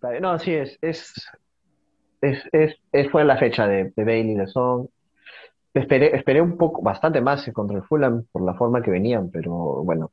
[0.00, 1.14] Vale, No, sí, es, es,
[2.20, 4.88] es, es, es- fue la fecha de, de Bale y de Son.
[5.74, 9.52] Esperé, esperé un poco, bastante más contra el Fulham por la forma que venían, pero
[9.84, 10.10] bueno,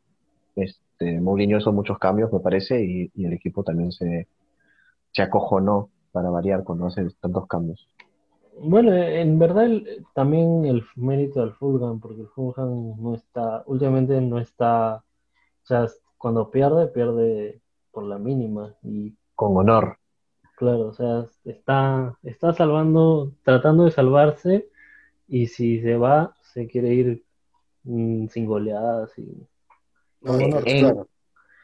[0.55, 4.27] este, Mourinho hizo muchos cambios, me parece, y, y el equipo también se,
[5.13, 7.87] se acojonó para variar cuando hace tantos cambios.
[8.61, 14.19] Bueno, en verdad el- también el mérito del Fulham, porque el Fulham no está, últimamente
[14.21, 18.75] no está, o sea, cuando pierde, pierde por la mínima.
[18.83, 19.97] Y Con honor.
[20.55, 24.69] claro, o sea, está, está salvando, tratando de salvarse,
[25.29, 27.23] y si se va, se quiere ir
[27.83, 29.47] mm, sin goleadas y
[30.21, 30.63] No, honor.
[30.63, 31.07] que, claro.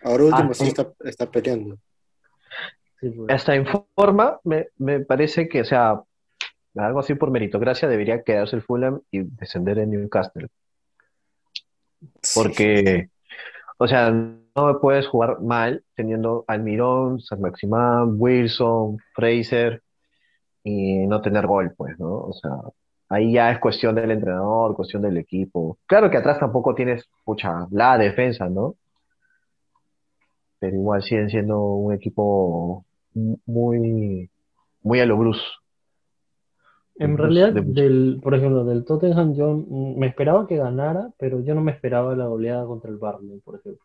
[0.03, 1.77] Ahora último Ah, sí está, está peleando.
[2.99, 3.29] sí, pues.
[3.29, 6.01] Hasta en forma, me, me parece que, o sea,
[6.75, 10.47] algo así por meritocracia debería quedarse el Fulham y descender en Newcastle.
[12.35, 13.09] Porque,
[13.77, 19.81] o sea, no puedes jugar mal teniendo Almirón, San Maximán, Wilson, Fraser
[20.63, 22.13] y no tener gol, pues, ¿no?
[22.13, 22.51] O sea,
[23.09, 25.77] ahí ya es cuestión del entrenador, cuestión del equipo.
[25.85, 28.75] Claro que atrás tampoco tienes, pucha, la defensa, ¿no?
[30.59, 32.85] Pero igual siguen siendo un equipo
[33.45, 34.29] muy,
[34.81, 35.41] muy a lo Bruce.
[36.97, 41.41] En realidad, de- del, por ejemplo, del Tottenham yo mm, me esperaba que ganara, pero
[41.41, 43.83] yo no me esperaba la goleada contra el Burnley, por ejemplo.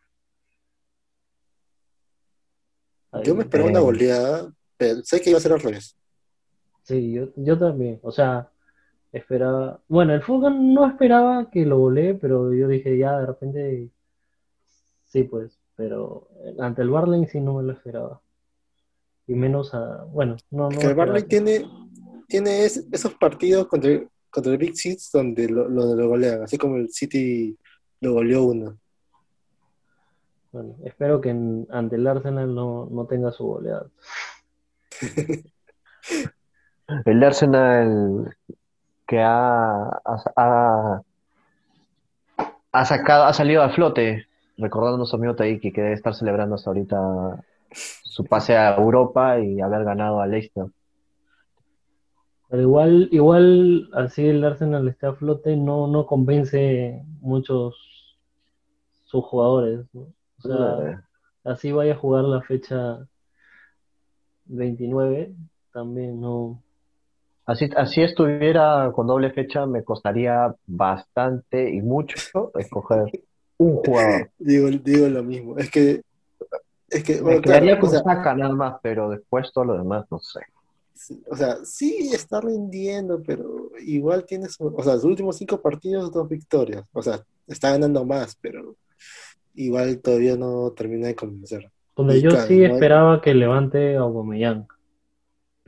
[3.25, 5.97] Yo me esperaba una goleada, pensé que iba a ser al revés.
[6.85, 7.99] Sí, yo, yo también.
[8.03, 8.49] O sea,
[9.13, 9.81] esperaba.
[9.89, 13.91] Bueno, el Fulham no esperaba que lo golee, pero yo dije ya de repente.
[15.07, 15.59] Sí, pues.
[15.77, 18.21] Pero ante el Barley sí no me lo esperaba.
[19.27, 20.05] Y menos a.
[20.05, 21.65] Bueno, no, no Que el Barley que- tiene,
[22.29, 26.43] tiene es- esos partidos contra, el- contra el Big Six donde lo, lo, lo golean,
[26.43, 27.57] así como el City
[28.01, 28.77] lo goleó uno.
[30.53, 33.87] Bueno, espero que en- ante el Arsenal no, no tenga su goleada.
[37.07, 38.37] El Arsenal
[39.11, 41.03] que ha, ha,
[42.73, 46.55] ha- sacado, ha salido a flote, recordando a nuestro amigo Taiki, que debe estar celebrando
[46.55, 47.45] hasta ahorita
[48.05, 50.67] su pase a Europa y haber ganado a Leicester.
[52.49, 58.17] Pero igual, igual así el Arsenal esté a flote, no, no convence muchos
[59.07, 60.03] sus jugadores, ¿no?
[60.39, 61.05] O sea,
[61.43, 63.09] así vaya a jugar la fecha
[64.45, 65.35] 29,
[65.73, 66.63] también no.
[67.51, 73.11] Así, así estuviera con doble fecha, me costaría bastante y mucho escoger
[73.59, 74.31] un jugador.
[74.39, 75.59] Digo, digo lo mismo.
[75.59, 76.03] Es que,
[76.89, 79.75] es que, Me quedaría claro, con o sea, Saka nada más, pero después todo lo
[79.79, 80.41] demás no sé.
[80.95, 85.61] sí, o sea, sí está rindiendo, pero igual tiene su, o sea, sus últimos cinco
[85.61, 86.85] partidos, dos victorias.
[86.93, 88.77] O sea, está ganando más, pero
[89.57, 91.69] igual todavía no termina de convencer.
[91.97, 94.69] Donde Y yo claro, sí no hay- esperaba que levante a Aubameyang,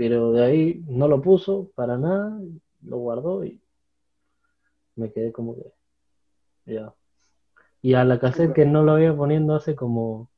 [0.02, 2.36] pero de ahí no lo puso para nada,
[2.82, 3.62] lo guardó y
[4.96, 6.92] me quedé como que ya.
[7.82, 10.28] Y a la cassette que no lo había poniendo hace como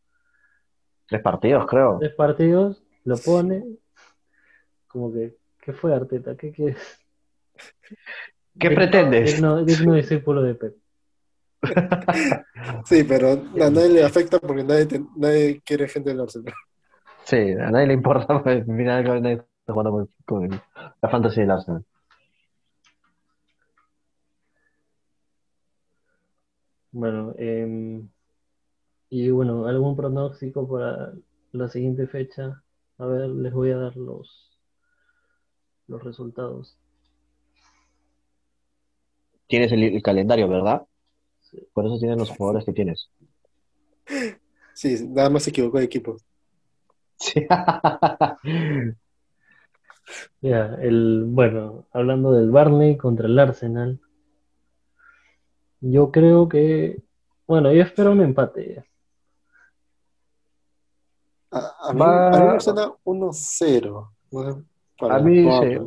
[1.07, 1.99] Tres partidos, creo.
[1.99, 3.65] tres partidos, lo pone,
[4.87, 6.37] como que, ¿qué fue Arteta?
[6.37, 7.01] ¿Qué quieres?
[8.59, 9.35] ¿Qué Digno- pretendes?
[9.35, 10.77] Digno, digno discípulo de Pep.
[12.85, 16.53] Sí, pero a nadie le afecta porque nadie, te- nadie quiere gente del Arsenal.
[17.25, 20.63] Sí, a nadie le importa, pues, al final que nadie está jugando con, con
[21.01, 21.85] la fantasy del Arsenal.
[26.93, 28.07] Bueno, em,
[29.09, 31.15] y bueno, algún pronóstico para
[31.53, 32.63] la siguiente fecha.
[32.99, 34.59] A ver, les voy a dar los,
[35.89, 36.77] los resultados.
[39.47, 40.87] Tienes el, el calendario, ¿verdad?
[41.41, 41.59] Sí.
[41.73, 43.11] Por eso tienes los jugadores que tienes.
[44.75, 46.19] Sí, nada más se equivocó de equipo.
[47.17, 47.47] Sí.
[50.41, 53.99] Ya, el, bueno, hablando del Barney contra el Arsenal,
[55.81, 57.03] yo creo que,
[57.47, 58.85] bueno, yo espero un empate.
[61.51, 64.11] A, a mí, Va- a mí me suena 1-0.
[64.33, 64.63] No sé,
[64.99, 65.79] para A mí, sí.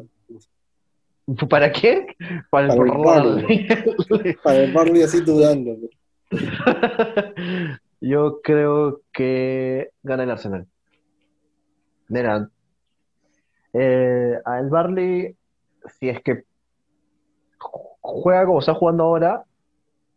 [1.50, 2.08] ¿Para quién?
[2.50, 3.68] Para el Para el Barley.
[4.44, 5.76] Para el Barley así dudando.
[8.00, 10.68] Yo creo que gana el Arsenal.
[12.08, 12.50] Mira,
[13.74, 15.36] eh, al Barley,
[16.00, 16.44] si es que
[18.02, 19.44] juega como está jugando ahora,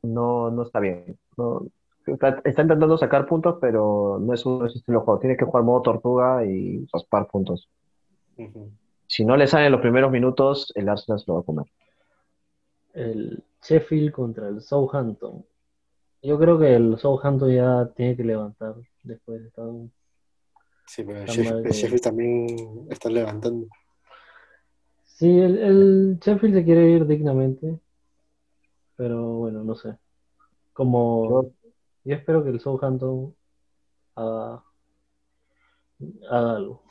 [0.03, 1.19] no, no está bien.
[1.37, 1.67] No-
[2.07, 5.21] está, está intentando sacar puntos, pero no es un, estilo de juego.
[5.21, 7.69] Tiene que jugar modo tortuga y raspar puntos.
[9.07, 11.67] Si no le salen los primeros minutos, el Arsenal se lo va a comer.
[12.95, 15.45] El Sheffield contra el Southampton.
[16.23, 19.91] Yo creo que el Southampton ya tiene que levantar después de tan...
[20.91, 23.69] Sí, pero el Sheffield, que- también está levantando.
[25.05, 27.79] Sí, el, el Sheffield se quiere ir dignamente,
[28.97, 29.97] pero bueno, no sé.
[30.73, 31.51] Como Yo-
[32.05, 33.33] yo espero que el Southampton
[34.17, 34.65] haga,
[36.29, 36.83] haga algo.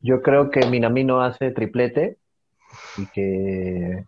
[0.00, 2.16] Yo creo que Minamino hace triplete
[2.96, 4.06] y que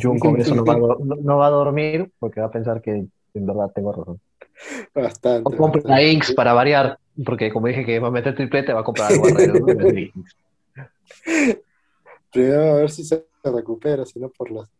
[0.00, 2.80] Jun con eso no va, a, no- no va a dormir porque va a pensar
[2.80, 2.92] que
[3.34, 4.18] en verdad tengo razón.
[4.94, 5.42] Bastante.
[5.44, 6.10] O compra bastante.
[6.12, 9.26] Inks para variar, porque como dije que va a meter triplete, va a comprar algo
[9.26, 10.12] alrededor de.
[12.32, 14.70] Primero a ver si se recupera, si no por las.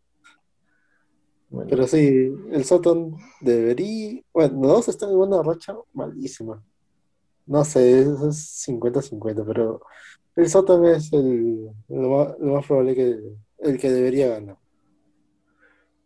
[1.48, 4.20] Bueno, Pero sí, el Soton debería.
[4.32, 6.62] Bueno, los dos están en una racha malísima.
[7.46, 9.80] No sé, es es 50-50, pero
[10.34, 13.18] el Soton es el, lo más, lo más probable que
[13.60, 14.58] el que debería ganar.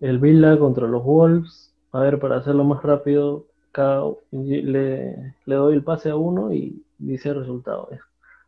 [0.00, 1.74] el Villa contra los Wolves.
[1.92, 6.84] A ver, para hacerlo más rápido, cada, le, le doy el pase a uno y
[6.98, 7.88] dice el resultado.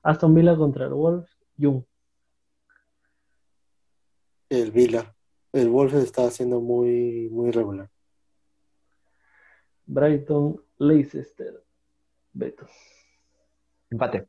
[0.02, 1.82] Aston Villa contra el Wolves, Jung.
[4.48, 5.14] El Vila.
[5.52, 7.88] El Wolves está haciendo muy, muy regular.
[9.86, 11.62] Brighton, Leicester,
[12.32, 12.66] Beto.
[13.90, 14.26] Empate.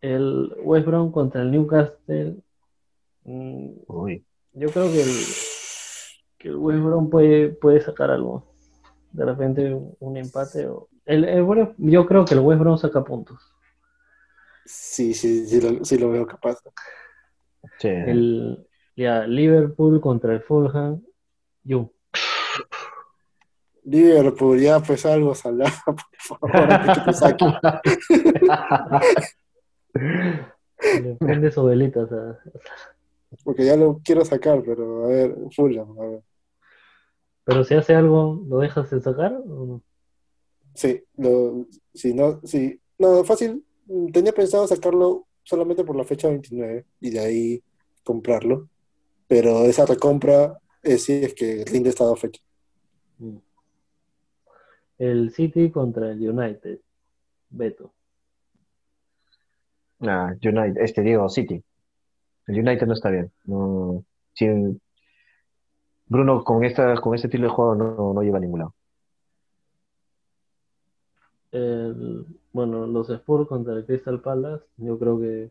[0.00, 2.36] El West Brom contra el Newcastle.
[3.24, 4.24] mm, Uy.
[4.52, 5.10] Yo creo que el,
[6.46, 8.46] que el West Brom puede, puede sacar algo.
[9.10, 10.68] De repente un empate.
[10.68, 13.52] O, el, el yo creo que el West Brom saca puntos.
[14.64, 16.58] Sí, sí, sí lo, sí lo veo capaz.
[17.78, 17.88] Sí.
[17.88, 21.02] El, ya, Liverpool contra el Fulham.
[21.68, 21.88] Jung.
[23.82, 25.70] Liverpool, ya pues algo salado,
[26.28, 27.52] por favor, que te saquen.
[31.02, 32.00] Le prende su velita.
[32.00, 32.38] o sea,
[33.44, 36.22] Porque ya lo quiero sacar, pero a ver, Fulham, a ver.
[37.46, 39.32] Pero si hace algo, ¿lo dejas de sacar?
[39.32, 39.82] o no?
[40.74, 43.64] Sí, lo, si no, sí, no, fácil,
[44.12, 47.62] tenía pensado sacarlo solamente por la fecha 29 y de ahí
[48.02, 48.68] comprarlo,
[49.28, 52.44] pero esa recompra eh, sí es que rinde esta dos fechas.
[53.18, 53.36] Mm.
[54.98, 56.80] El City contra el United.
[57.48, 57.94] Beto.
[60.00, 61.62] Ah, United, este digo, City.
[62.48, 63.30] El United no está bien.
[63.44, 64.04] No,
[64.34, 64.46] sí,
[66.06, 68.74] Bruno con esta, con este estilo de juego no, no lleva a ningún lado.
[71.52, 74.64] El, bueno, los Spurs contra el Crystal Palace.
[74.76, 75.50] Yo creo que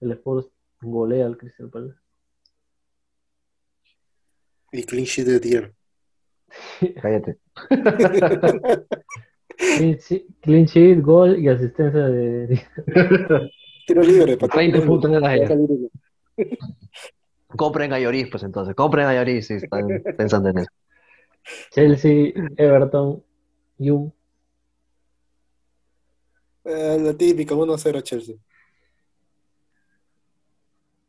[0.00, 0.48] el Spurs
[0.80, 1.98] golea al Crystal Palace.
[4.72, 5.74] Y clean sheet de tier.
[7.02, 7.38] Cállate.
[9.58, 12.60] Clean sheet, clean sheet, gol y asistencia de.
[13.86, 15.36] Tiro libre, para 20 puntos de la.
[17.56, 18.74] Compren a Lloris, pues entonces.
[18.74, 20.70] Compren a Lloris si están pensando en eso.
[21.70, 23.22] Chelsea, Everton,
[23.78, 24.10] Jung.
[26.64, 28.36] Eh, la típica, 1-0 Chelsea.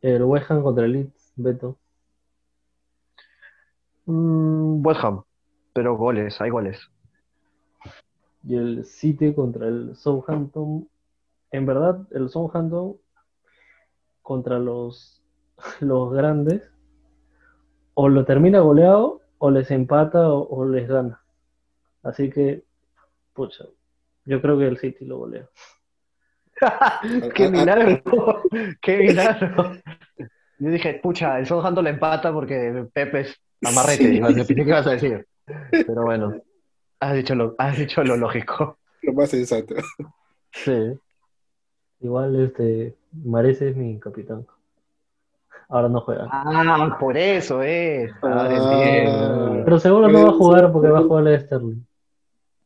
[0.02, 1.78] El West Ham contra el Leeds, Beto.
[4.06, 5.24] Mm, West Ham.
[5.74, 6.80] Pero goles, hay goles.
[8.44, 10.88] Y el City contra el Southampton.
[11.52, 12.96] En verdad, el Southampton
[14.22, 15.19] contra los,
[15.80, 16.70] los grandes
[17.94, 21.22] o lo termina goleado o les empata o, o les gana.
[22.04, 22.64] Así que,
[23.34, 23.66] pucha,
[24.26, 25.50] yo creo que el City lo golea.
[27.36, 28.02] ¡Qué milagro!
[28.82, 29.74] ¡Qué milagro!
[30.60, 34.22] Yo dije, pucha, el Southampton le empata porque Pepe es amarrete.
[34.44, 34.56] Sí.
[34.56, 35.26] que ibas a decir.
[35.72, 36.36] Pero bueno,
[37.00, 38.78] has dicho lo, has dicho lo lógico.
[39.02, 39.76] Lo más sensato.
[40.52, 40.94] Sí.
[42.02, 44.46] Igual, este, Marece es mi capitán.
[45.70, 46.28] Ahora no juega.
[46.32, 48.12] Ah, por eso es.
[48.22, 48.56] Ahora Ah.
[48.56, 49.62] entiendo.
[49.66, 51.86] Pero seguro no va a jugar porque va a jugar la Sterling.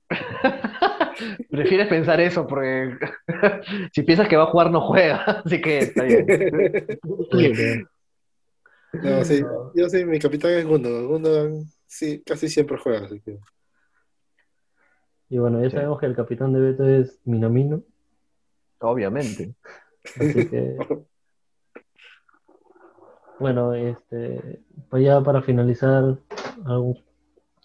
[1.52, 2.98] Prefieres pensar eso porque
[3.94, 5.18] si piensas que va a jugar, no juega.
[5.46, 7.88] Así que está bien.
[8.94, 9.44] No, sí,
[9.76, 11.08] yo sí, mi capitán es Gundogan.
[11.08, 13.40] Gundogan sí, casi siempre juega, así que.
[15.30, 15.76] Y bueno, ya Sí.
[15.76, 17.82] sabemos que el capitán de Beto es Minamino.
[18.80, 19.56] Obviamente.
[20.20, 20.78] Así que
[23.44, 26.18] bueno, este, pues ya para finalizar,
[26.64, 27.04] algún,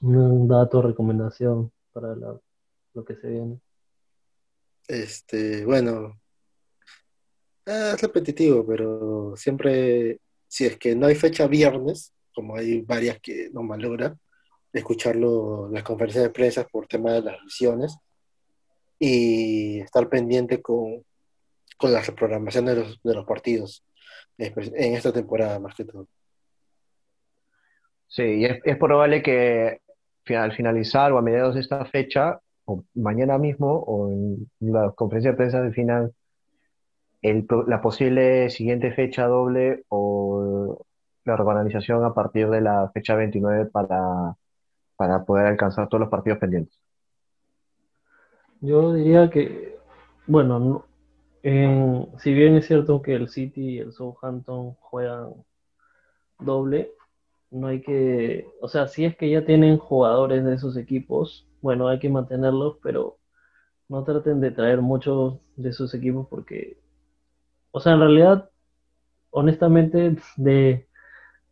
[0.01, 3.61] un dato, recomendación para lo que se viene.
[4.89, 6.21] Este, bueno,
[7.65, 10.19] eh, es repetitivo, pero siempre,
[10.49, 14.17] si es que no hay fecha viernes, como hay varias que no malogra,
[14.73, 17.97] escucharlo, las conferencias de prensa por tema de las lesiones
[18.99, 21.05] y estar pendiente con,
[21.77, 23.85] con la reprogramación de los, de los partidos
[24.39, 26.07] en esta temporada más que todo.
[28.07, 29.81] Sí, y es, es probable que
[30.37, 35.31] al finalizar o a mediados de esta fecha, o mañana mismo, o en la conferencia
[35.33, 36.13] de prensa definan
[37.23, 40.85] el, pro- la posible siguiente fecha doble o
[41.25, 44.35] la organización a partir de la fecha 29 para,
[44.97, 46.79] para poder alcanzar todos los partidos pendientes.
[48.61, 49.77] Yo diría que,
[50.27, 50.85] bueno, no-
[51.43, 55.35] en- si bien es cierto que el City y el Southampton juegan
[56.39, 56.93] doble,
[57.51, 61.89] no hay que, o sea, si es que ya tienen jugadores de esos equipos, bueno,
[61.89, 63.19] hay que mantenerlos, pero
[63.89, 66.79] no traten de traer muchos de esos equipos porque,
[67.71, 68.51] o sea, en realidad,
[69.31, 70.89] honestamente, de,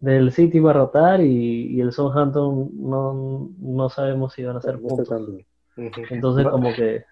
[0.01, 4.59] del City va a rotar y, y el Southampton no, no sabemos si van a
[4.59, 5.09] hacer puntos.
[6.11, 7.05] Entonces, como que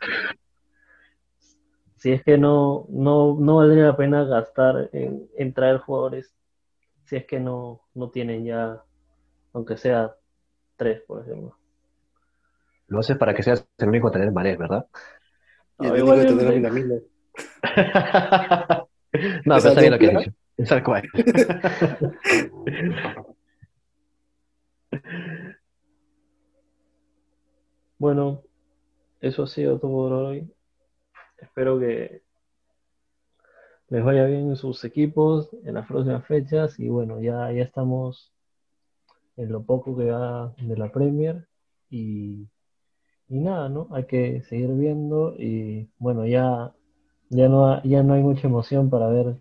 [2.04, 6.34] si es que no, no, no valdría la pena gastar en, en traer jugadores
[7.06, 8.82] si es que no, no tienen ya,
[9.54, 10.14] aunque sea
[10.76, 11.56] tres, por ejemplo.
[12.88, 14.84] Lo haces para que seas el único en tener Mané, ¿verdad?
[15.80, 16.96] Y el único el- tener Minamino.
[19.46, 20.32] No, pero está bien lo que has dicho.
[20.58, 21.02] Es tal cual.
[27.98, 28.42] Bueno,
[29.20, 30.53] eso ha sido todo por hoy.
[31.54, 32.22] Espero que
[33.88, 38.30] les vaya bien en sus equipos en las próximas fechas y bueno, ya, ya estamos
[39.36, 41.46] en lo poco que va de la Premier
[41.90, 42.48] y,
[43.28, 43.88] y nada, ¿no?
[43.92, 46.74] Hay que seguir viendo y bueno, ya,
[47.30, 49.36] ya no, ha- ya no hay mucha emoción para ver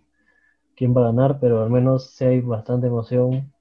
[0.76, 3.52] quién va a ganar, pero al menos sí hay bastante emoción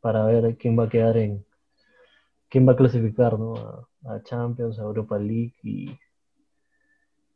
[0.00, 1.44] para ver quién va a quedar en,
[2.50, 3.54] quién va a clasificar, ¿no?
[3.56, 5.90] A, a Champions, a Europa League y,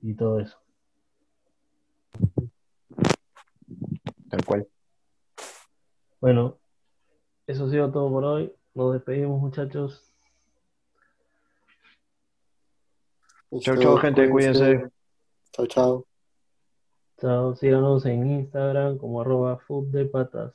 [0.02, 0.58] y todo eso.
[4.30, 4.68] Tal cual.
[6.20, 6.58] Bueno,
[7.46, 8.52] eso ha sido todo por hoy.
[8.74, 10.02] Nos despedimos, muchachos.
[13.60, 14.90] Chau, chau, gente, cuídense.
[15.52, 16.06] Chau, chau.
[17.18, 20.52] Chao, síganos en Instagram como arroba food de patas.